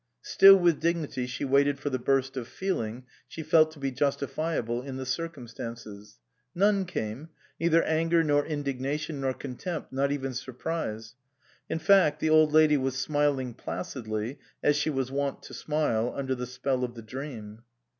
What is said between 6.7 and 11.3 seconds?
came; neither anger, nor indig nation, nor contempt, not even surprise.